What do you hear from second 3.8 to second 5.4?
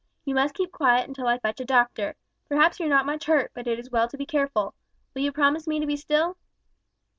well to be careful. Will you